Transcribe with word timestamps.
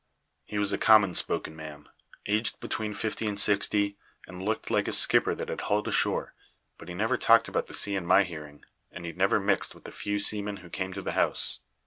He 0.45 0.57
was 0.57 0.73
a 0.73 0.79
common 0.79 1.13
spoken 1.13 1.55
man, 1.55 1.87
aged 2.25 2.59
between 2.59 2.95
fifty 2.95 3.27
and 3.27 3.39
sixty, 3.39 3.97
and 4.25 4.43
looked 4.43 4.71
like 4.71 4.87
a 4.87 4.91
skipper 4.93 5.35
that 5.35 5.47
had 5.49 5.61
hauled 5.61 5.87
ashore; 5.87 6.33
but 6.79 6.87
he 6.87 6.95
never 6.95 7.17
talked 7.19 7.47
about 7.47 7.67
the 7.67 7.75
sea 7.75 7.93
in 7.93 8.07
my 8.07 8.23
hearing, 8.23 8.65
and 8.91 9.05
he 9.05 9.11
never 9.11 9.39
mixed 9.39 9.75
with 9.75 9.83
the 9.83 9.91
few 9.91 10.17
seamen 10.17 10.57
who 10.65 10.71
came 10.71 10.91
to 10.93 11.03
the 11.03 11.11
house. 11.11 11.59